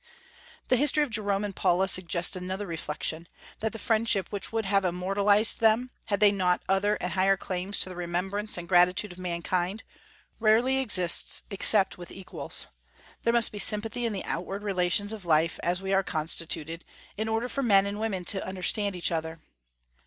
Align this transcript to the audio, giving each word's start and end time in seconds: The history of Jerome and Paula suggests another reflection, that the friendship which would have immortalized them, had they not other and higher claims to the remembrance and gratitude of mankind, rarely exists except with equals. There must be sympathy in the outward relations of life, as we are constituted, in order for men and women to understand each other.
The 0.69 0.77
history 0.77 1.03
of 1.03 1.11
Jerome 1.11 1.43
and 1.45 1.55
Paula 1.55 1.87
suggests 1.87 2.35
another 2.35 2.65
reflection, 2.65 3.27
that 3.59 3.71
the 3.71 3.77
friendship 3.77 4.25
which 4.31 4.51
would 4.51 4.65
have 4.65 4.83
immortalized 4.83 5.59
them, 5.59 5.91
had 6.05 6.19
they 6.19 6.31
not 6.31 6.63
other 6.67 6.95
and 6.95 7.11
higher 7.13 7.37
claims 7.37 7.79
to 7.81 7.89
the 7.89 7.95
remembrance 7.95 8.57
and 8.57 8.67
gratitude 8.67 9.11
of 9.11 9.19
mankind, 9.19 9.83
rarely 10.39 10.77
exists 10.77 11.43
except 11.51 11.99
with 11.99 12.09
equals. 12.09 12.65
There 13.21 13.31
must 13.33 13.51
be 13.51 13.59
sympathy 13.59 14.07
in 14.07 14.11
the 14.13 14.25
outward 14.25 14.63
relations 14.63 15.13
of 15.13 15.23
life, 15.23 15.59
as 15.61 15.83
we 15.83 15.93
are 15.93 16.01
constituted, 16.01 16.83
in 17.15 17.29
order 17.29 17.47
for 17.47 17.61
men 17.61 17.85
and 17.85 17.99
women 17.99 18.25
to 18.25 18.43
understand 18.43 18.95
each 18.95 19.11
other. 19.11 19.37